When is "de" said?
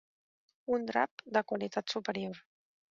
1.37-1.45